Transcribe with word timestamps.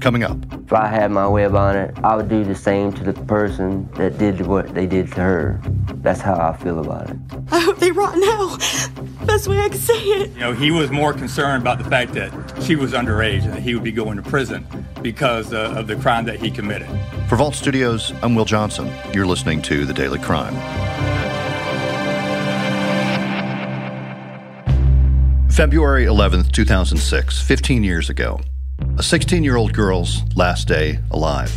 Coming 0.00 0.22
up. 0.22 0.38
If 0.64 0.72
I 0.72 0.86
had 0.86 1.10
my 1.10 1.26
way 1.28 1.44
about 1.44 1.74
it, 1.74 1.94
I 2.04 2.14
would 2.14 2.28
do 2.28 2.44
the 2.44 2.54
same 2.54 2.92
to 2.92 3.04
the 3.04 3.12
person 3.12 3.90
that 3.96 4.16
did 4.16 4.46
what 4.46 4.72
they 4.74 4.86
did 4.86 5.08
to 5.12 5.20
her. 5.20 5.60
That's 5.96 6.20
how 6.20 6.34
I 6.34 6.56
feel 6.56 6.78
about 6.78 7.10
it. 7.10 7.16
I 7.50 7.58
hope 7.58 7.78
they 7.78 7.90
rot 7.90 8.14
now. 8.16 8.56
Best 9.26 9.48
way 9.48 9.58
I 9.60 9.68
can 9.68 9.78
say 9.78 9.94
it. 9.94 10.30
You 10.30 10.40
know, 10.40 10.52
he 10.52 10.70
was 10.70 10.90
more 10.90 11.12
concerned 11.12 11.62
about 11.62 11.78
the 11.78 11.84
fact 11.84 12.12
that 12.14 12.32
she 12.62 12.76
was 12.76 12.92
underage 12.92 13.42
and 13.44 13.52
that 13.52 13.62
he 13.62 13.74
would 13.74 13.82
be 13.82 13.92
going 13.92 14.16
to 14.16 14.22
prison 14.22 14.66
because 15.02 15.52
uh, 15.52 15.74
of 15.76 15.88
the 15.88 15.96
crime 15.96 16.24
that 16.26 16.40
he 16.40 16.50
committed. 16.50 16.88
For 17.28 17.36
Vault 17.36 17.54
Studios, 17.54 18.12
I'm 18.22 18.34
Will 18.34 18.44
Johnson. 18.44 18.90
You're 19.12 19.26
listening 19.26 19.62
to 19.62 19.84
The 19.84 19.94
Daily 19.94 20.20
Crime. 20.20 20.54
February 25.50 26.04
11th, 26.04 26.52
2006, 26.52 27.42
15 27.42 27.82
years 27.82 28.08
ago. 28.08 28.40
A 28.98 29.02
16 29.02 29.44
year 29.44 29.54
old 29.54 29.74
girl's 29.74 30.24
last 30.34 30.66
day 30.66 30.98
alive. 31.12 31.56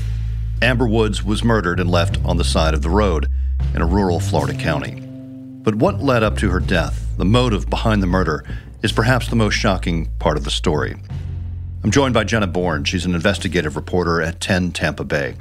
Amber 0.61 0.88
Woods 0.88 1.23
was 1.23 1.44
murdered 1.44 1.80
and 1.80 1.89
left 1.89 2.20
on 2.23 2.38
the 2.38 2.44
side 2.44 2.75
of 2.75 2.84
the 2.84 2.89
road 2.92 3.28
in 3.73 3.81
a 3.81 3.86
rural 3.88 4.20
Florida 4.20 4.56
county. 4.56 5.02
But 5.02 5.73
what 5.73 6.03
led 6.03 6.22
up 6.22 6.38
to 6.38 6.52
her 6.52 6.59
death, 6.59 7.08
the 7.17 7.25
motive 7.25 7.67
behind 7.67 8.03
the 8.03 8.08
murder, 8.08 8.45
is 8.84 8.92
perhaps 8.92 9.28
the 9.28 9.36
most 9.36 9.56
shocking 9.56 10.12
part 10.19 10.38
of 10.38 10.44
the 10.44 10.52
story. 10.52 10.95
I'm 11.84 11.89
joined 11.89 12.14
by 12.14 12.25
Jenna 12.25 12.45
Bourne. 12.45 12.84
She's 12.84 13.06
an 13.06 13.16
investigative 13.16 13.75
reporter 13.75 14.22
at 14.22 14.39
10 14.39 14.72
Tampa 14.72 15.03
Bay. 15.03 15.34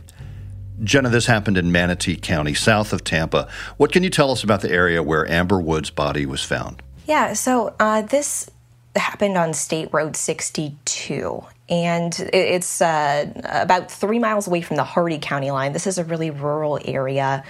Jenna, 0.83 1.11
this 1.11 1.27
happened 1.27 1.59
in 1.59 1.71
Manatee 1.71 2.17
County, 2.17 2.55
south 2.55 2.95
of 2.95 3.05
Tampa. 3.05 3.47
What 3.77 3.93
can 3.93 4.03
you 4.05 4.11
tell 4.11 4.31
us 4.31 4.43
about 4.43 4.63
the 4.63 4.71
area 4.71 5.03
where 5.03 5.31
Amber 5.31 5.61
Woods' 5.61 5.91
body 5.91 6.25
was 6.25 6.43
found? 6.43 6.83
Yeah, 7.07 7.35
so 7.35 7.75
uh, 7.79 8.01
this 8.01 8.49
happened 8.97 9.37
on 9.37 9.53
State 9.53 9.93
Road 9.93 10.17
62, 10.17 11.45
and 11.71 12.19
it's 12.33 12.83
uh, 12.83 13.31
about 13.45 13.91
three 13.91 14.19
miles 14.19 14.49
away 14.49 14.61
from 14.61 14.77
the 14.77 14.85
Hardee 14.85 15.19
County 15.19 15.53
line. 15.53 15.73
This 15.73 15.87
is 15.87 15.99
a 15.99 16.05
really 16.05 16.31
rural 16.31 16.81
area. 16.85 17.45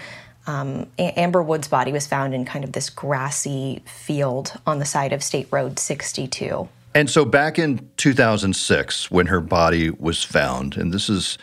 Um, 0.47 0.87
Amber 0.99 1.43
Wood's 1.43 1.69
body 1.69 1.93
was 1.93 2.07
found 2.07 2.35
in 2.35 2.45
kind 2.45 2.65
of 2.65 2.73
this 2.73 2.91
grassy 2.91 3.83
field 3.87 4.53
on 4.67 4.79
the 4.79 4.85
side 4.85 5.13
of 5.13 5.23
State 5.23 5.49
Road 5.51 5.79
62. 5.79 6.69
And 6.95 7.09
so 7.09 7.25
back 7.25 7.59
in 7.59 7.89
2006, 7.97 9.11
when 9.11 9.27
her 9.27 9.41
body 9.41 9.91
was 9.91 10.25
found, 10.25 10.77
and 10.77 10.93
this 10.93 11.09
is 11.09 11.39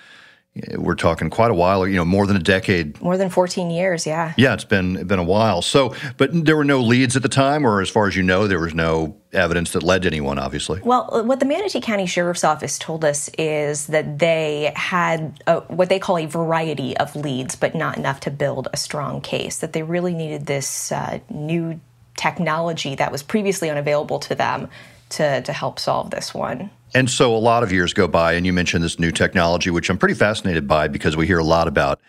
we're 0.77 0.95
talking 0.95 1.30
quite 1.30 1.52
a 1.52 1.53
while, 1.53 1.88
you 1.88 1.95
know, 1.95 2.05
more 2.05 2.27
than 2.27 2.36
a 2.36 2.41
decade. 2.41 3.02
More 3.02 3.17
than 3.17 3.30
14 3.30 3.69
years, 3.69 4.05
yeah. 4.05 4.33
Yeah, 4.38 4.53
it's 4.53 4.63
been 4.63 5.05
been 5.08 5.19
a 5.19 5.23
while. 5.23 5.61
So, 5.61 5.95
but 6.17 6.30
there 6.33 6.55
were 6.55 6.63
no 6.63 6.81
leads 6.81 7.16
at 7.16 7.22
the 7.22 7.30
time, 7.30 7.66
or 7.66 7.81
as 7.81 7.89
far 7.89 8.08
as 8.08 8.16
you 8.16 8.23
know, 8.23 8.47
there 8.47 8.59
was 8.59 8.73
no 8.73 9.17
evidence 9.33 9.72
that 9.72 9.83
led 9.83 10.03
to 10.03 10.08
anyone, 10.08 10.39
obviously. 10.39 10.81
Well, 10.83 11.23
what 11.25 11.39
the 11.39 11.45
Manatee 11.45 11.81
County 11.81 12.05
Sheriff's 12.05 12.44
Office 12.44 12.80
told 12.80 13.03
us 13.03 13.30
is 13.38 13.88
that 13.88 14.19
they 14.19 14.72
had 14.75 15.41
a, 15.47 15.59
what 15.61 15.89
they 15.89 16.00
call 16.00 16.17
a 16.17 16.25
variety 16.25 16.95
of 16.97 17.16
leads, 17.16 17.55
but 17.55 17.75
not 17.75 17.97
enough 17.97 18.19
to 18.22 18.31
build 18.31 18.68
a 18.72 18.78
strong 18.78 19.22
case. 19.22 19.57
That 19.57 19.74
they 19.74 19.84
really 19.84 20.13
needed 20.13 20.45
this 20.45 20.91
uh, 20.91 21.19
new 21.29 21.79
technology 22.18 22.95
that 22.95 23.12
was 23.12 23.24
previously 23.24 23.69
unavailable 23.69 24.19
to 24.19 24.35
them 24.35 24.69
to, 25.09 25.41
to 25.41 25.53
help 25.53 25.79
solve 25.79 26.09
this 26.09 26.34
one. 26.34 26.69
And 26.94 27.09
so 27.09 27.36
a 27.36 27.38
lot 27.38 27.64
of 27.64 27.72
years 27.72 27.94
go 27.94 28.08
by, 28.08 28.34
and 28.34 28.46
you 28.46 28.53
mentioned 28.53 28.84
this 28.84 29.00
new 29.00 29.12
technology, 29.12 29.70
which 29.70 29.90
I'm 29.90 29.98
pretty 29.98 30.16
fascinated 30.16 30.68
by 30.68 30.88
because 30.88 31.18
we 31.18 31.28
hear 31.28 31.40
a 31.40 31.44
lot 31.44 31.68
about 31.68 32.00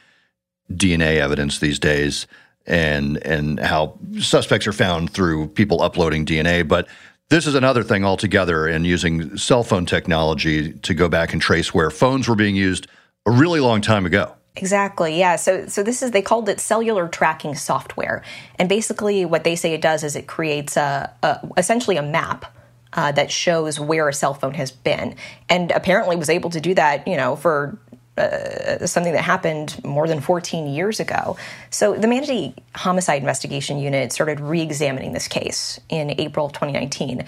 DNA 0.72 1.16
evidence 1.16 1.58
these 1.58 1.78
days 1.78 2.26
and 2.66 3.16
and 3.24 3.58
how 3.58 3.98
suspects 4.20 4.66
are 4.66 4.72
found 4.72 5.10
through 5.10 5.48
people 5.48 5.82
uploading 5.82 6.24
DNA. 6.24 6.66
But 6.66 6.86
this 7.30 7.46
is 7.46 7.54
another 7.54 7.82
thing 7.82 8.04
altogether, 8.04 8.66
and 8.66 8.86
using 8.86 9.36
cell 9.36 9.64
phone 9.64 9.86
technology 9.86 10.72
to 10.72 10.94
go 10.94 11.08
back 11.08 11.32
and 11.32 11.42
trace 11.42 11.74
where 11.74 11.90
phones 11.90 12.28
were 12.28 12.36
being 12.36 12.56
used 12.56 12.86
a 13.26 13.30
really 13.30 13.60
long 13.60 13.80
time 13.80 14.06
ago. 14.06 14.34
Exactly. 14.56 15.18
Yeah. 15.18 15.36
So 15.36 15.66
so 15.66 15.82
this 15.82 16.02
is 16.02 16.10
they 16.10 16.22
called 16.22 16.48
it 16.48 16.60
cellular 16.60 17.08
tracking 17.08 17.54
software, 17.54 18.22
and 18.58 18.68
basically 18.68 19.24
what 19.24 19.44
they 19.44 19.56
say 19.56 19.72
it 19.72 19.80
does 19.80 20.04
is 20.04 20.14
it 20.14 20.26
creates 20.26 20.76
a, 20.76 21.12
a 21.22 21.48
essentially 21.56 21.96
a 21.96 22.02
map 22.02 22.54
uh, 22.92 23.12
that 23.12 23.30
shows 23.30 23.78
where 23.78 24.08
a 24.08 24.12
cell 24.12 24.34
phone 24.34 24.54
has 24.54 24.70
been, 24.70 25.16
and 25.48 25.70
apparently 25.70 26.16
was 26.16 26.30
able 26.30 26.50
to 26.50 26.60
do 26.60 26.74
that. 26.74 27.06
You 27.06 27.16
know, 27.16 27.36
for 27.36 27.78
uh, 28.18 28.84
something 28.86 29.12
that 29.12 29.22
happened 29.22 29.80
more 29.84 30.08
than 30.08 30.20
14 30.20 30.66
years 30.66 30.98
ago. 30.98 31.36
So 31.70 31.94
the 31.94 32.08
Manatee 32.08 32.54
Homicide 32.74 33.22
Investigation 33.22 33.78
Unit 33.78 34.12
started 34.12 34.40
re-examining 34.40 35.12
this 35.12 35.28
case 35.28 35.78
in 35.88 36.14
April 36.18 36.46
of 36.46 36.52
2019. 36.52 37.24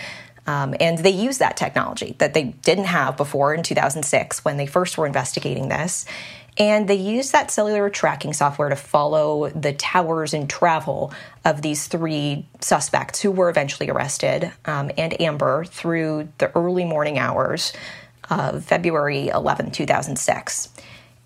Um, 0.47 0.75
and 0.81 0.99
they 0.99 1.11
used 1.11 1.39
that 1.39 1.57
technology 1.57 2.17
that 2.19 2.35
they 2.35 2.45
didn't 2.45 2.87
have 2.87 3.17
before 3.17 3.55
in 3.55 3.63
2006 3.63 4.45
when 4.45 4.57
they 4.57 4.67
first 4.67 4.99
were 4.99 5.07
investigating 5.07 5.69
this. 5.69 6.07
And 6.61 6.87
they 6.87 6.95
used 6.95 7.33
that 7.33 7.51
cellular 7.51 7.89
tracking 7.89 8.35
software 8.35 8.69
to 8.69 8.77
follow 8.77 9.49
the 9.49 9.73
towers 9.73 10.35
and 10.35 10.49
travel 10.49 11.11
of 11.43 11.63
these 11.63 11.87
three 11.87 12.47
suspects 12.61 13.23
who 13.23 13.31
were 13.31 13.49
eventually 13.49 13.89
arrested 13.89 14.53
um, 14.67 14.91
and 14.99 15.19
Amber 15.19 15.65
through 15.65 16.29
the 16.37 16.55
early 16.55 16.85
morning 16.85 17.19
hours 17.19 17.73
of 18.29 18.63
February 18.63 19.29
11, 19.29 19.71
2006. 19.71 20.69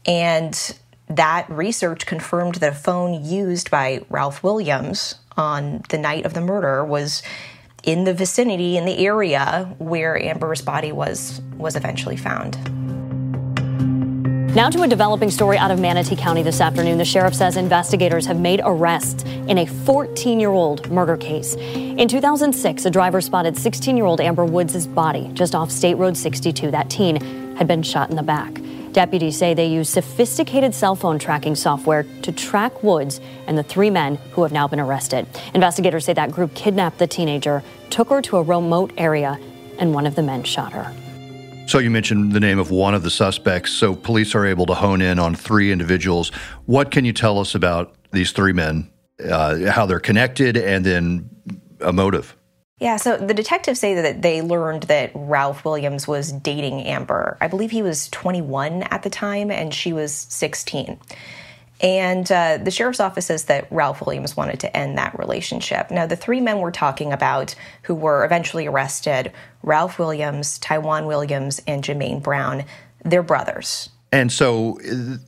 And 0.06 0.78
that 1.08 1.50
research 1.50 2.06
confirmed 2.06 2.54
that 2.56 2.72
a 2.72 2.76
phone 2.76 3.24
used 3.24 3.72
by 3.72 4.06
Ralph 4.08 4.44
Williams 4.44 5.16
on 5.36 5.82
the 5.88 5.98
night 5.98 6.26
of 6.26 6.34
the 6.34 6.40
murder 6.40 6.84
was 6.84 7.24
in 7.82 8.04
the 8.04 8.14
vicinity 8.14 8.76
in 8.76 8.84
the 8.84 9.04
area 9.04 9.74
where 9.78 10.16
Amber's 10.16 10.62
body 10.62 10.92
was 10.92 11.40
was 11.56 11.74
eventually 11.74 12.16
found. 12.16 12.56
Now 14.54 14.70
to 14.70 14.82
a 14.82 14.86
developing 14.86 15.32
story 15.32 15.58
out 15.58 15.72
of 15.72 15.80
Manatee 15.80 16.14
County 16.14 16.44
this 16.44 16.60
afternoon. 16.60 16.96
The 16.96 17.04
sheriff 17.04 17.34
says 17.34 17.56
investigators 17.56 18.24
have 18.26 18.38
made 18.38 18.60
arrests 18.64 19.24
in 19.24 19.58
a 19.58 19.66
14 19.66 20.38
year 20.38 20.50
old 20.50 20.88
murder 20.92 21.16
case. 21.16 21.56
In 21.56 22.06
2006, 22.06 22.84
a 22.84 22.90
driver 22.90 23.20
spotted 23.20 23.56
16 23.56 23.96
year 23.96 24.06
old 24.06 24.20
Amber 24.20 24.44
Woods' 24.44 24.86
body 24.86 25.28
just 25.34 25.56
off 25.56 25.72
State 25.72 25.96
Road 25.96 26.16
62. 26.16 26.70
That 26.70 26.88
teen 26.88 27.16
had 27.56 27.66
been 27.66 27.82
shot 27.82 28.10
in 28.10 28.16
the 28.16 28.22
back. 28.22 28.60
Deputies 28.92 29.36
say 29.36 29.54
they 29.54 29.66
used 29.66 29.92
sophisticated 29.92 30.72
cell 30.72 30.94
phone 30.94 31.18
tracking 31.18 31.56
software 31.56 32.04
to 32.22 32.30
track 32.30 32.80
Woods 32.80 33.20
and 33.48 33.58
the 33.58 33.64
three 33.64 33.90
men 33.90 34.14
who 34.34 34.44
have 34.44 34.52
now 34.52 34.68
been 34.68 34.78
arrested. 34.78 35.26
Investigators 35.52 36.04
say 36.04 36.12
that 36.12 36.30
group 36.30 36.54
kidnapped 36.54 36.98
the 36.98 37.08
teenager, 37.08 37.64
took 37.90 38.08
her 38.08 38.22
to 38.22 38.36
a 38.36 38.42
remote 38.44 38.92
area, 38.98 39.36
and 39.80 39.92
one 39.92 40.06
of 40.06 40.14
the 40.14 40.22
men 40.22 40.44
shot 40.44 40.72
her. 40.72 40.94
So 41.66 41.78
you 41.78 41.90
mentioned 41.90 42.32
the 42.32 42.40
name 42.40 42.58
of 42.58 42.70
one 42.70 42.94
of 42.94 43.02
the 43.02 43.10
suspects. 43.10 43.72
So 43.72 43.94
police 43.94 44.34
are 44.34 44.44
able 44.44 44.66
to 44.66 44.74
hone 44.74 45.00
in 45.00 45.18
on 45.18 45.34
three 45.34 45.72
individuals. 45.72 46.30
What 46.66 46.90
can 46.90 47.04
you 47.04 47.12
tell 47.12 47.38
us 47.38 47.54
about 47.54 47.94
these 48.12 48.32
three 48.32 48.52
men, 48.52 48.90
uh, 49.28 49.70
how 49.70 49.86
they're 49.86 49.98
connected, 49.98 50.56
and 50.56 50.84
then 50.84 51.30
a 51.80 51.92
motive? 51.92 52.36
Yeah, 52.80 52.96
so 52.96 53.16
the 53.16 53.34
detectives 53.34 53.80
say 53.80 53.94
that 53.94 54.20
they 54.20 54.42
learned 54.42 54.84
that 54.84 55.12
Ralph 55.14 55.64
Williams 55.64 56.06
was 56.06 56.32
dating 56.32 56.82
Amber. 56.82 57.38
I 57.40 57.48
believe 57.48 57.70
he 57.70 57.82
was 57.82 58.08
21 58.10 58.82
at 58.84 59.02
the 59.02 59.10
time 59.10 59.50
and 59.50 59.72
she 59.72 59.92
was 59.92 60.12
16. 60.12 60.98
And 61.84 62.32
uh, 62.32 62.58
the 62.58 62.70
sheriff's 62.72 62.98
office 62.98 63.26
says 63.26 63.44
that 63.44 63.70
Ralph 63.70 64.04
Williams 64.04 64.36
wanted 64.36 64.58
to 64.60 64.76
end 64.76 64.98
that 64.98 65.16
relationship. 65.18 65.90
Now, 65.90 66.06
the 66.06 66.16
three 66.16 66.40
men 66.40 66.58
we're 66.58 66.72
talking 66.72 67.12
about 67.12 67.54
who 67.82 67.94
were 67.94 68.24
eventually 68.24 68.66
arrested 68.66 69.30
Ralph 69.62 69.98
Williams, 69.98 70.58
Taiwan 70.58 71.06
Williams, 71.06 71.60
and 71.66 71.84
Jermaine 71.84 72.22
Brown 72.22 72.64
they're 73.04 73.22
brothers. 73.22 73.90
And 74.12 74.30
so 74.32 74.78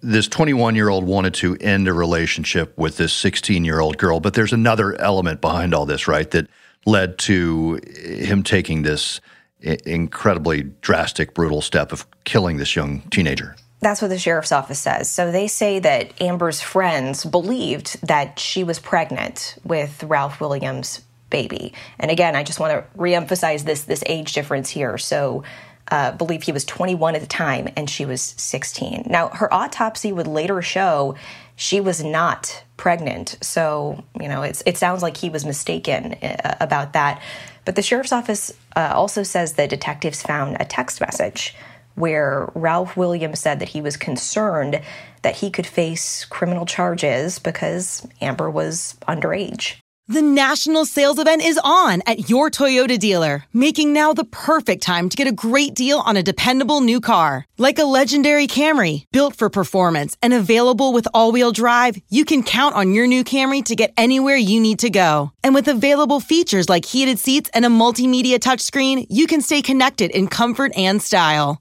this 0.03 0.29
21 0.29 0.77
year 0.77 0.89
old 0.89 1.05
wanted 1.05 1.35
to 1.35 1.57
end 1.61 1.89
a 1.89 1.93
relationship 1.93 2.77
with 2.79 2.97
this 2.97 3.13
16 3.13 3.65
year 3.65 3.81
old 3.81 3.99
girl, 3.99 4.21
but 4.21 4.35
there's 4.35 4.53
another 4.53 4.99
element 5.01 5.41
behind 5.41 5.75
all 5.75 5.87
this, 5.87 6.09
right? 6.09 6.31
That 6.31 6.49
led 6.87 7.19
to 7.19 7.81
him 7.97 8.43
taking 8.43 8.83
this 8.83 9.21
incredibly 9.61 10.63
drastic, 10.63 11.35
brutal 11.35 11.61
step 11.61 11.93
of 11.93 12.07
killing 12.25 12.59
this 12.59 12.77
young 12.77 13.01
teenager. 13.11 13.57
That's 13.81 14.01
what 14.01 14.09
the 14.09 14.19
sheriff's 14.19 14.53
office 14.53 14.79
says. 14.79 15.11
So 15.11 15.31
they 15.31 15.49
say 15.49 15.79
that 15.81 16.21
Amber's 16.21 16.61
friends 16.61 17.25
believed 17.25 18.01
that 18.07 18.39
she 18.39 18.65
was 18.65 18.79
pregnant 18.79 19.57
with 19.65 20.03
Ralph 20.03 20.41
Williams' 20.41 21.03
baby. 21.29 21.75
And 21.99 22.11
again, 22.11 22.35
I 22.35 22.43
just 22.43 22.59
want 22.59 22.73
to 22.73 22.99
reemphasize 22.99 23.65
this 23.65 23.83
this 23.83 24.03
age 24.07 24.33
difference 24.33 24.71
here. 24.71 24.97
So 24.97 25.45
uh, 25.91 26.13
believe 26.13 26.43
he 26.43 26.53
was 26.53 26.65
21 26.65 27.15
at 27.15 27.21
the 27.21 27.27
time 27.27 27.69
and 27.77 27.89
she 27.89 28.05
was 28.05 28.21
16. 28.21 29.05
Now, 29.09 29.29
her 29.29 29.53
autopsy 29.53 30.13
would 30.13 30.27
later 30.27 30.61
show 30.63 31.15
she 31.55 31.81
was 31.81 32.03
not 32.03 32.65
pregnant. 32.77 33.39
So, 33.41 34.05
you 34.21 34.29
know, 34.29 34.43
it 34.43 34.77
sounds 34.77 35.03
like 35.03 35.17
he 35.17 35.31
was 35.31 35.45
mistaken 35.45 36.15
uh, 36.15 36.57
about 36.61 36.93
that. 36.95 37.23
But 37.65 37.77
the 37.77 37.83
sheriff's 37.83 38.13
office 38.13 38.53
uh, 38.75 38.93
also 38.95 39.23
says 39.23 39.55
that 39.55 39.71
detectives 39.71 40.23
found 40.23 40.57
a 40.61 40.65
text 40.65 41.01
message 41.01 41.55
where 41.97 42.51
Ralph 42.55 42.97
Williams 42.97 43.41
said 43.41 43.59
that 43.59 43.71
he 43.71 43.81
was 43.81 43.97
concerned 43.97 44.81
that 45.23 45.37
he 45.37 45.51
could 45.51 45.67
face 45.67 46.25
criminal 46.25 46.65
charges 46.65 47.39
because 47.39 48.07
Amber 48.21 48.49
was 48.49 48.97
underage. 49.09 49.77
The 50.09 50.23
national 50.23 50.85
sales 50.85 51.19
event 51.19 51.45
is 51.45 51.59
on 51.65 52.01
at 52.07 52.31
your 52.31 52.49
Toyota 52.49 52.97
dealer, 52.97 53.45
making 53.53 53.93
now 53.93 54.13
the 54.13 54.23
perfect 54.23 54.85
time 54.85 55.09
to 55.09 55.17
get 55.17 55.27
a 55.27 55.33
great 55.33 55.75
deal 55.75 55.99
on 55.99 56.17
a 56.17 56.23
dependable 56.23 56.81
new 56.81 57.01
car. 57.01 57.45
Like 57.59 57.81
a 57.81 57.85
legendary 57.85 58.47
Camry, 58.47 59.03
built 59.11 59.35
for 59.35 59.51
performance 59.51 60.17
and 60.23 60.33
available 60.33 60.93
with 60.93 61.09
all 61.13 61.33
wheel 61.33 61.51
drive, 61.51 61.99
you 62.09 62.25
can 62.25 62.45
count 62.45 62.77
on 62.77 62.93
your 62.93 63.09
new 63.09 63.25
Camry 63.25 63.65
to 63.65 63.75
get 63.75 63.93
anywhere 63.97 64.37
you 64.37 64.61
need 64.61 64.79
to 64.79 64.91
go. 64.91 65.33
And 65.43 65.57
with 65.57 65.67
available 65.67 66.21
features 66.21 66.69
like 66.69 66.85
heated 66.85 67.19
seats 67.19 67.51
and 67.53 67.65
a 67.65 67.69
multimedia 67.69 68.39
touchscreen, 68.39 69.07
you 69.11 69.27
can 69.27 69.41
stay 69.41 69.61
connected 69.61 70.13
in 70.13 70.29
comfort 70.29 70.71
and 70.77 71.03
style. 71.03 71.61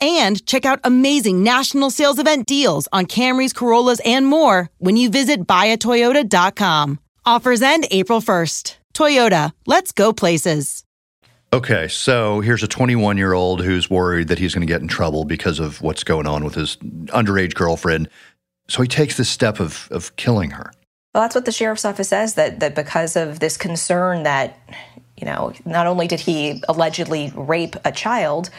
and 0.00 0.44
check 0.46 0.64
out 0.64 0.80
amazing 0.84 1.42
national 1.42 1.90
sales 1.90 2.18
event 2.18 2.46
deals 2.46 2.88
on 2.92 3.06
Camrys, 3.06 3.54
Corollas, 3.54 4.00
and 4.04 4.26
more 4.26 4.70
when 4.78 4.96
you 4.96 5.10
visit 5.10 5.46
buyatoyota.com. 5.46 6.98
Offers 7.24 7.62
end 7.62 7.86
April 7.90 8.20
1st. 8.20 8.76
Toyota, 8.94 9.52
let's 9.66 9.92
go 9.92 10.12
places. 10.12 10.84
Okay, 11.52 11.88
so 11.88 12.40
here's 12.40 12.62
a 12.62 12.68
21 12.68 13.16
year 13.16 13.32
old 13.32 13.62
who's 13.62 13.90
worried 13.90 14.28
that 14.28 14.38
he's 14.38 14.54
going 14.54 14.66
to 14.66 14.72
get 14.72 14.80
in 14.80 14.88
trouble 14.88 15.24
because 15.24 15.58
of 15.58 15.82
what's 15.82 16.04
going 16.04 16.26
on 16.26 16.44
with 16.44 16.54
his 16.54 16.76
underage 17.08 17.54
girlfriend. 17.54 18.08
So 18.68 18.82
he 18.82 18.88
takes 18.88 19.16
this 19.16 19.28
step 19.28 19.58
of, 19.58 19.88
of 19.90 20.14
killing 20.14 20.50
her. 20.50 20.70
Well, 21.12 21.24
that's 21.24 21.34
what 21.34 21.44
the 21.44 21.52
sheriff's 21.52 21.84
office 21.84 22.08
says 22.08 22.34
that, 22.34 22.60
that 22.60 22.76
because 22.76 23.16
of 23.16 23.40
this 23.40 23.56
concern 23.56 24.22
that, 24.22 24.60
you 25.16 25.26
know, 25.26 25.52
not 25.64 25.88
only 25.88 26.06
did 26.06 26.20
he 26.20 26.62
allegedly 26.68 27.32
rape 27.34 27.74
a 27.84 27.90
child, 27.90 28.50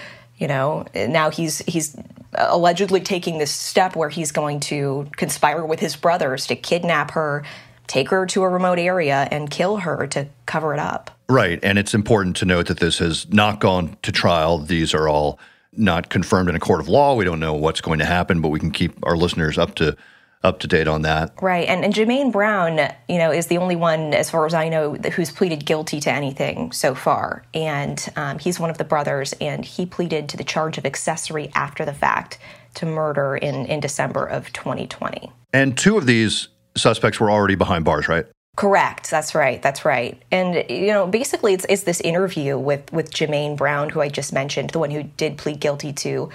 you 0.41 0.47
know 0.47 0.85
now 0.95 1.29
he's 1.29 1.59
he's 1.59 1.95
allegedly 2.33 2.99
taking 2.99 3.37
this 3.37 3.51
step 3.51 3.95
where 3.95 4.09
he's 4.09 4.31
going 4.31 4.59
to 4.59 5.07
conspire 5.15 5.63
with 5.63 5.79
his 5.79 5.95
brothers 5.95 6.47
to 6.47 6.55
kidnap 6.55 7.11
her 7.11 7.43
take 7.87 8.09
her 8.09 8.25
to 8.25 8.41
a 8.41 8.49
remote 8.49 8.79
area 8.79 9.27
and 9.31 9.51
kill 9.51 9.77
her 9.77 10.07
to 10.07 10.25
cover 10.45 10.73
it 10.73 10.79
up. 10.79 11.11
Right 11.29 11.59
and 11.61 11.77
it's 11.77 11.93
important 11.93 12.35
to 12.37 12.45
note 12.45 12.67
that 12.67 12.79
this 12.79 12.97
has 12.97 13.29
not 13.31 13.59
gone 13.59 13.97
to 14.01 14.11
trial. 14.11 14.57
These 14.57 14.93
are 14.93 15.07
all 15.07 15.39
not 15.73 16.09
confirmed 16.09 16.49
in 16.49 16.55
a 16.55 16.59
court 16.59 16.79
of 16.81 16.89
law. 16.89 17.15
We 17.15 17.23
don't 17.23 17.39
know 17.39 17.53
what's 17.53 17.81
going 17.81 17.99
to 17.99 18.05
happen 18.05 18.41
but 18.41 18.49
we 18.49 18.59
can 18.59 18.71
keep 18.71 18.93
our 19.05 19.15
listeners 19.15 19.59
up 19.59 19.75
to 19.75 19.95
up 20.43 20.59
to 20.59 20.67
date 20.67 20.87
on 20.87 21.03
that. 21.03 21.33
Right. 21.41 21.67
And, 21.67 21.85
and 21.85 21.93
Jermaine 21.93 22.31
Brown, 22.31 22.79
you 23.07 23.17
know, 23.17 23.31
is 23.31 23.47
the 23.47 23.57
only 23.57 23.75
one, 23.75 24.13
as 24.13 24.29
far 24.29 24.45
as 24.45 24.53
I 24.53 24.69
know, 24.69 24.95
who's 24.95 25.31
pleaded 25.31 25.65
guilty 25.65 25.99
to 26.01 26.11
anything 26.11 26.71
so 26.71 26.95
far. 26.95 27.43
And 27.53 28.03
um, 28.15 28.39
he's 28.39 28.59
one 28.59 28.69
of 28.69 28.77
the 28.77 28.83
brothers, 28.83 29.33
and 29.33 29.63
he 29.63 29.85
pleaded 29.85 30.29
to 30.29 30.37
the 30.37 30.43
charge 30.43 30.77
of 30.77 30.85
accessory 30.85 31.51
after 31.53 31.85
the 31.85 31.93
fact 31.93 32.39
to 32.75 32.85
murder 32.85 33.35
in, 33.35 33.65
in 33.67 33.79
December 33.79 34.25
of 34.25 34.51
2020. 34.53 35.31
And 35.53 35.77
two 35.77 35.97
of 35.97 36.05
these 36.05 36.47
suspects 36.75 37.19
were 37.19 37.29
already 37.29 37.55
behind 37.55 37.85
bars, 37.85 38.07
right? 38.07 38.25
Correct. 38.57 39.09
That's 39.09 39.35
right. 39.35 39.61
That's 39.61 39.85
right. 39.85 40.21
And 40.31 40.65
you 40.69 40.87
know, 40.87 41.07
basically, 41.07 41.53
it's, 41.53 41.65
it's 41.69 41.83
this 41.83 42.01
interview 42.01 42.57
with 42.57 42.91
with 42.91 43.11
Jermaine 43.11 43.55
Brown, 43.55 43.89
who 43.89 44.01
I 44.01 44.09
just 44.09 44.33
mentioned, 44.33 44.71
the 44.71 44.79
one 44.79 44.91
who 44.91 45.03
did 45.03 45.37
plead 45.37 45.61
guilty 45.61 45.93
to 45.93 46.29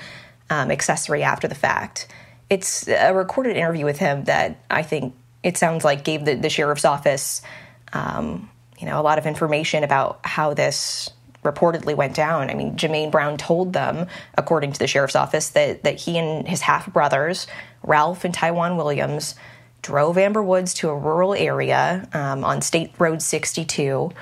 um, 0.49 0.70
accessory 0.70 1.23
after 1.23 1.47
the 1.47 1.55
fact 1.55 2.08
it's 2.48 2.88
a 2.88 3.12
recorded 3.12 3.56
interview 3.56 3.84
with 3.84 3.98
him 3.98 4.25
that 4.25 4.58
I 4.70 4.82
think 4.82 5.14
it 5.43 5.56
sounds 5.56 5.84
like 5.84 6.04
gave 6.04 6.25
the, 6.25 6.34
the 6.34 6.50
sheriff's 6.50 6.84
office, 6.84 7.43
um, 7.93 8.50
you 8.78 8.87
know, 8.87 9.00
a 9.00 9.02
lot 9.02 9.19
of 9.19 9.26
information 9.26 9.84
about 9.84 10.20
how 10.25 10.54
this 10.54 11.10
reportedly 11.43 11.94
went 11.96 12.14
down. 12.14 12.50
I 12.50 12.54
mean, 12.54 12.76
Jermaine 12.76 13.10
Brown 13.10 13.37
told 13.37 13.72
them, 13.72 14.08
according 14.37 14.72
to 14.72 14.78
the 14.78 14.87
sheriff's 14.87 15.16
office, 15.16 15.50
that 15.50 15.84
that 15.84 16.00
he 16.00 16.19
and 16.19 16.46
his 16.46 16.60
half 16.60 16.93
brothers, 16.93 17.46
Ralph 17.82 18.25
and 18.25 18.34
Taiwan 18.34 18.76
Williams, 18.76 19.34
drove 19.82 20.19
Amber 20.19 20.43
Woods 20.43 20.75
to 20.75 20.88
a 20.88 20.96
rural 20.96 21.34
area 21.34 22.08
um, 22.12 22.44
on 22.44 22.60
State 22.60 22.93
Road 22.98 23.22
62 23.22 24.12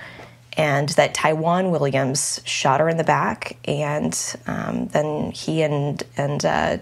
and 0.57 0.91
that 0.91 1.15
Taiwan 1.15 1.71
Williams 1.71 2.41
shot 2.45 2.81
her 2.81 2.89
in 2.89 2.97
the 2.97 3.05
back, 3.05 3.57
and 3.65 4.37
um, 4.47 4.87
then 4.89 5.33
he 5.33 5.63
and 5.63 6.03
and 6.17 6.45
uh, 6.45 6.79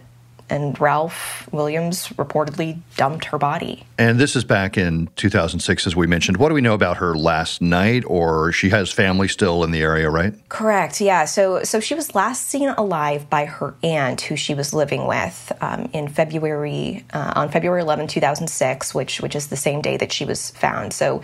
and 0.52 0.78
Ralph 0.78 1.49
Williams 1.50 2.08
reportedly 2.10 2.78
dumped 2.96 3.25
her 3.26 3.38
body. 3.38 3.84
And 3.96 4.20
this 4.20 4.37
is 4.37 4.44
back 4.44 4.76
in 4.76 5.08
2006, 5.16 5.87
as 5.87 5.96
we 5.96 6.06
mentioned. 6.06 6.37
What 6.37 6.50
do 6.50 6.54
we 6.54 6.60
know 6.60 6.75
about 6.75 6.99
her 6.99 7.14
last 7.16 7.62
night? 7.62 8.04
Or 8.06 8.52
she 8.52 8.69
has 8.69 8.93
family 8.93 9.28
still 9.28 9.64
in 9.64 9.70
the 9.70 9.81
area, 9.81 10.10
right? 10.10 10.34
Correct. 10.50 11.00
Yeah. 11.00 11.25
So, 11.25 11.64
so 11.64 11.81
she 11.81 11.94
was 11.94 12.14
last 12.14 12.49
seen 12.49 12.69
alive 12.69 13.31
by 13.31 13.46
her 13.46 13.75
aunt, 13.82 14.20
who 14.20 14.37
she 14.37 14.54
was 14.54 14.75
living 14.75 15.06
with, 15.06 15.52
um, 15.62 15.88
in 15.94 16.08
February 16.08 17.04
uh, 17.14 17.32
on 17.34 17.49
February 17.49 17.81
11, 17.81 18.08
2006, 18.08 18.94
which 18.94 19.22
which 19.22 19.34
is 19.34 19.46
the 19.46 19.56
same 19.56 19.81
day 19.81 19.96
that 19.96 20.12
she 20.12 20.25
was 20.25 20.50
found. 20.50 20.93
So. 20.93 21.22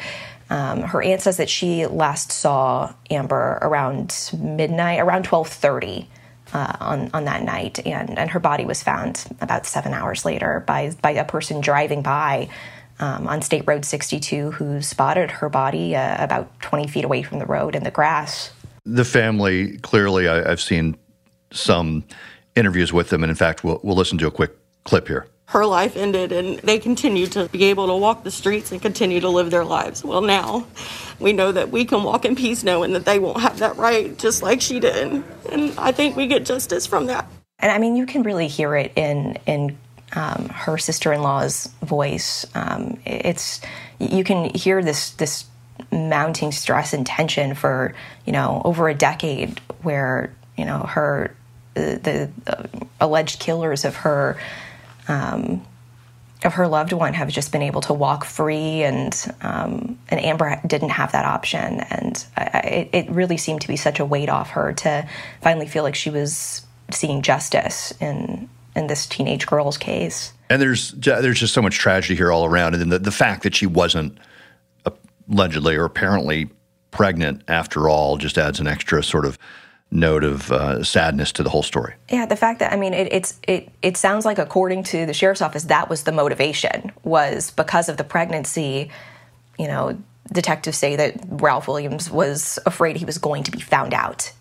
Um, 0.51 0.81
her 0.81 1.03
aunt 1.03 1.21
says 1.21 1.37
that 1.37 1.51
she 1.51 1.85
last 1.85 2.33
saw 2.33 2.95
Amber 3.11 3.59
around 3.61 4.31
midnight, 4.33 4.99
around 4.99 5.27
1230 5.27 6.09
uh, 6.53 6.77
on 6.81 7.11
on 7.15 7.25
that 7.25 7.43
night, 7.43 7.85
and 7.87 8.19
and 8.19 8.31
her 8.31 8.41
body 8.41 8.65
was 8.65 8.83
found 8.83 9.25
about 9.41 9.67
seven 9.67 9.93
hours 9.93 10.25
later 10.25 10.65
by 10.67 10.93
by 11.03 11.13
a 11.13 11.25
person 11.25 11.61
driving 11.61 12.03
by. 12.03 12.49
Um, 13.01 13.29
on 13.29 13.43
State 13.43 13.63
Road 13.65 13.85
62, 13.85 14.51
who 14.51 14.83
spotted 14.83 15.31
her 15.31 15.49
body 15.49 15.95
uh, 15.95 16.17
about 16.21 16.61
20 16.63 16.89
feet 16.89 17.05
away 17.05 17.23
from 17.23 17.39
the 17.39 17.47
road 17.47 17.77
in 17.77 17.85
the 17.85 17.93
grass. 17.93 18.51
The 18.85 19.05
family, 19.05 19.79
clearly, 19.79 20.27
I, 20.27 20.49
have 20.49 20.61
seen 20.61 20.97
some 21.53 22.03
interviews 22.57 22.93
with 22.93 23.11
them, 23.11 23.23
and 23.23 23.31
in 23.31 23.37
fact, 23.37 23.63
we'll, 23.63 23.79
we'll 23.85 23.95
listen 23.95 24.19
to 24.19 24.27
a 24.27 24.33
quick 24.33 24.51
clip 24.83 25.07
here 25.07 25.29
her 25.49 25.65
life 25.65 25.97
ended 25.97 26.31
and 26.31 26.59
they 26.59 26.79
continue 26.79 27.27
to 27.27 27.49
be 27.49 27.65
able 27.65 27.87
to 27.87 27.97
walk 27.97 28.23
the 28.23 28.31
streets 28.31 28.71
and 28.71 28.83
continue 28.83 29.19
to 29.19 29.31
live 29.31 29.51
their 29.51 29.65
lives. 29.65 30.05
Well, 30.05 30.21
now 30.21 30.67
we 31.19 31.33
know 31.33 31.53
that 31.53 31.71
we 31.71 31.87
can 31.87 32.03
walk 32.03 32.27
in 32.27 32.37
peace 32.37 32.63
knowing 32.63 32.93
that 32.93 33.07
they 33.07 33.19
won't 33.19 33.41
have 33.41 33.59
that 33.61 33.77
right 33.79 34.17
just 34.19 34.43
like 34.43 34.61
she 34.61 34.79
did. 34.79 35.25
And 35.51 35.79
I 35.79 35.91
think 35.93 36.17
we 36.17 36.27
get 36.27 36.45
justice 36.45 36.87
from 36.87 37.07
that. 37.07 37.27
And 37.59 37.73
I 37.73 37.79
mean, 37.79 37.97
you 37.97 38.05
can 38.05 38.25
really 38.25 38.47
hear 38.47 38.77
it 38.77 38.93
in, 38.95 39.39
in 39.47 39.79
um, 40.13 40.51
her 40.51 40.77
sister-in-law's 40.77 41.69
voice. 41.83 42.45
Um, 42.55 43.01
it's, 43.07 43.63
you 43.99 44.25
can 44.25 44.55
hear 44.55 44.83
this, 44.83 45.13
this 45.13 45.47
mounting 45.91 46.53
stress 46.53 46.93
and 46.93 47.07
tension 47.07 47.55
for, 47.55 47.95
you 48.27 48.35
know, 48.35 48.61
over 48.67 48.87
a 48.91 48.95
decade 48.95 49.61
where, 49.81 50.31
you 50.59 50.67
know, 50.67 50.81
her, 50.81 51.35
the, 51.73 52.31
the 52.45 52.53
uh, 52.53 52.67
alleged 53.01 53.41
killers 53.41 53.87
of 53.87 53.97
her, 53.97 54.39
um, 55.09 55.67
of 56.45 56.55
her 56.55 56.69
loved 56.69 56.93
one 56.93 57.15
have 57.15 57.29
just 57.29 57.51
been 57.51 57.63
able 57.63 57.81
to 57.83 57.93
walk 57.93 58.25
free, 58.25 58.83
and 58.83 59.15
um, 59.43 59.99
and 60.09 60.21
Amber 60.25 60.61
didn't 60.67 60.91
have 60.91 61.13
that 61.13 61.25
option, 61.25 61.81
and 61.81 62.25
I, 62.37 62.89
it 62.93 63.11
really 63.11 63.37
seemed 63.37 63.63
to 63.63 63.69
be 63.69 63.77
such 63.77 63.99
a 63.99 64.05
weight 64.05 64.29
off 64.29 64.51
her 64.51 64.73
to 64.75 65.09
finally 65.43 65.67
feel 65.67 65.83
like 65.83 65.97
she 65.97 66.11
was 66.11 66.65
seeing 66.93 67.23
justice 67.23 67.93
in 68.01 68.49
in 68.77 68.87
this 68.87 69.07
teenage 69.07 69.47
girl's 69.47 69.77
case. 69.77 70.33
And 70.49 70.63
there's 70.63 70.93
there's 70.93 71.41
just 71.41 71.55
so 71.55 71.63
much 71.63 71.79
tragedy 71.79 72.15
here 72.15 72.31
all 72.31 72.45
around, 72.45 72.75
and 72.75 72.83
then 72.83 72.89
the, 72.91 72.99
the 73.01 73.11
fact 73.11 73.43
that 73.43 73.55
she 73.55 73.67
wasn't 73.67 74.19
allegedly 75.31 75.77
or 75.77 75.85
apparently 75.85 76.49
pregnant 76.91 77.43
after 77.49 77.89
all 77.89 78.17
just 78.17 78.39
adds 78.39 78.61
an 78.61 78.67
extra 78.67 79.03
sort 79.03 79.25
of 79.25 79.39
note 79.91 80.25
of 80.25 80.53
uh, 80.53 80.83
sadness 80.85 81.33
to 81.33 81.43
the 81.43 81.51
whole 81.51 81.63
story. 81.63 81.95
Yeah, 82.11 82.27
the 82.27 82.37
fact 82.37 82.61
that 82.61 82.73
I 82.73 82.77
mean, 82.77 82.95
it, 82.95 83.13
it's 83.13 83.39
it 83.47 83.71
it 83.83 83.97
sounds 83.97 84.25
like 84.25 84.39
according 84.39 84.85
to 84.85 85.07
the 85.07 85.15
sheriff's 85.15 85.43
office, 85.43 85.65
that 85.65 85.89
was 85.89 86.05
the 86.05 86.13
motivation 86.13 86.93
was 87.05 87.51
because 87.53 87.89
of 87.89 87.97
the 87.97 88.05
pregnancy. 88.05 88.91
You 89.59 89.67
know, 89.67 89.99
detectives 90.33 90.79
say 90.79 90.97
that 90.97 91.17
Ralph 91.29 91.69
Williams 91.69 92.11
was 92.11 92.59
afraid 92.67 92.97
he 92.97 93.05
was 93.05 93.19
going 93.19 93.45
to 93.45 93.51
be 93.51 93.61
found 93.61 93.95
out. 93.95 94.33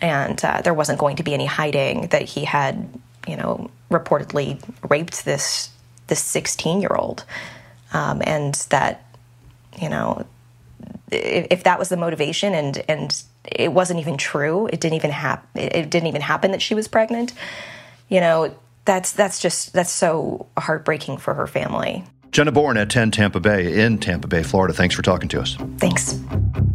and 0.00 0.44
uh, 0.44 0.60
there 0.62 0.74
wasn't 0.74 0.98
going 0.98 1.16
to 1.16 1.22
be 1.22 1.34
any 1.34 1.46
hiding 1.46 2.06
that 2.08 2.22
he 2.22 2.44
had, 2.44 2.88
you 3.26 3.36
know, 3.36 3.68
reportedly 3.90 4.62
raped 4.88 5.24
this 5.24 5.70
this 6.06 6.22
16 6.22 6.80
year 6.80 6.94
old, 6.94 7.24
um, 7.92 8.22
and 8.24 8.54
that, 8.70 9.04
you 9.80 9.88
know, 9.88 10.24
if, 11.10 11.46
if, 11.50 11.64
that 11.64 11.78
was 11.78 11.88
the 11.88 11.96
motivation 11.96 12.54
and 12.54 12.82
and 12.88 13.22
it 13.44 13.72
wasn't 13.72 14.00
even 14.00 14.16
true, 14.16 14.66
it 14.66 14.80
didn't 14.80 14.96
even 14.96 15.10
happen. 15.10 15.48
It 15.60 15.90
didn't 15.90 16.08
even 16.08 16.22
happen 16.22 16.50
that 16.52 16.62
she 16.62 16.74
was 16.74 16.88
pregnant. 16.88 17.32
You 18.08 18.20
know, 18.20 18.54
that's 18.84 19.12
that's 19.12 19.40
just 19.40 19.72
that's 19.72 19.92
so 19.92 20.46
heartbreaking 20.56 21.18
for 21.18 21.34
her 21.34 21.46
family. 21.46 22.04
Jenna 22.30 22.52
Bourne 22.52 22.76
at 22.76 22.90
10 22.90 23.10
Tampa 23.10 23.40
Bay 23.40 23.84
in 23.84 23.98
Tampa 23.98 24.28
Bay, 24.28 24.42
Florida. 24.42 24.74
Thanks 24.74 24.94
for 24.94 25.02
talking 25.02 25.28
to 25.30 25.40
us. 25.40 25.56
Thanks. 25.78 26.20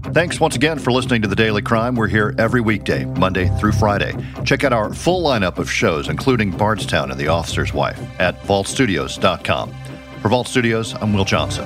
Thanks 0.05 0.39
once 0.39 0.55
again 0.55 0.79
for 0.79 0.91
listening 0.91 1.22
to 1.22 1.27
The 1.27 1.36
Daily 1.36 1.62
Crime. 1.62 1.96
We're 1.96 2.08
here 2.08 2.36
every 2.38 2.62
weekday, 2.62 3.05
Monday 3.05 3.55
through 3.60 3.74
Friday. 3.74 4.15
Check 4.46 4.63
out 4.63 4.74
our 4.74 4.93
full 4.93 5.24
lineup 5.24 5.58
of 5.58 5.72
shows, 5.72 6.10
including 6.10 6.51
Bardstown 6.51 7.12
and 7.12 7.20
The 7.20 7.27
Officer's 7.27 7.74
Wife, 7.74 8.00
at 8.20 8.41
vaultstudios.com. 8.43 9.74
For 10.22 10.29
Vault 10.29 10.48
Studios, 10.48 10.93
I'm 10.96 11.13
Will 11.13 11.25
Johnson. 11.25 11.65